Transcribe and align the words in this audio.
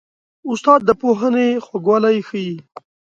استاد 0.51 0.79
د 0.85 0.89
پوهنې 1.01 1.47
خوږوالی 1.65 2.17
ښيي. 2.27 2.55